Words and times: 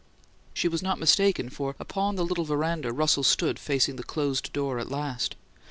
She 0.55 0.67
was 0.67 0.81
not 0.81 0.97
mistaken, 0.97 1.47
for, 1.51 1.75
upon 1.79 2.15
the 2.15 2.25
little 2.25 2.43
veranda, 2.43 2.91
Russell 2.91 3.21
stood 3.21 3.59
facing 3.59 3.97
the 3.97 4.03
closed 4.03 4.51
door 4.51 4.79
at 4.79 4.89
last. 4.89 5.35